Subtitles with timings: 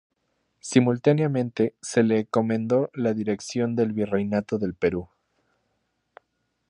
[0.61, 5.07] Simultáneamente, se le encomendó la dirección del Virreinato del Perú.